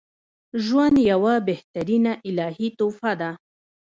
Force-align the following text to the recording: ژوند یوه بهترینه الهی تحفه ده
ژوند 0.65 0.95
یوه 1.09 1.33
بهترینه 1.47 2.13
الهی 2.29 2.67
تحفه 2.79 3.11
ده 3.19 3.29